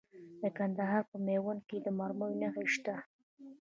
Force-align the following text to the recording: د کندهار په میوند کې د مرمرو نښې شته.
د 0.41 0.43
کندهار 0.57 1.03
په 1.11 1.17
میوند 1.27 1.61
کې 1.69 1.77
د 1.81 1.87
مرمرو 1.99 2.39
نښې 2.41 2.65
شته. 2.73 2.95